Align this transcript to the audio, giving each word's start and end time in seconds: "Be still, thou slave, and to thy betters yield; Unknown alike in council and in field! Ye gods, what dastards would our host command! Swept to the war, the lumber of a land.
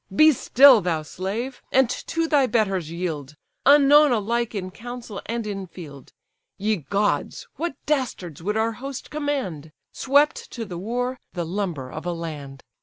"Be 0.15 0.31
still, 0.31 0.81
thou 0.81 1.03
slave, 1.03 1.61
and 1.71 1.87
to 1.87 2.27
thy 2.27 2.47
betters 2.47 2.89
yield; 2.89 3.35
Unknown 3.67 4.11
alike 4.11 4.55
in 4.55 4.71
council 4.71 5.21
and 5.27 5.45
in 5.45 5.67
field! 5.67 6.11
Ye 6.57 6.77
gods, 6.77 7.47
what 7.57 7.75
dastards 7.85 8.41
would 8.41 8.57
our 8.57 8.71
host 8.71 9.11
command! 9.11 9.71
Swept 9.91 10.49
to 10.53 10.65
the 10.65 10.79
war, 10.79 11.19
the 11.33 11.45
lumber 11.45 11.91
of 11.91 12.07
a 12.07 12.13
land. 12.13 12.63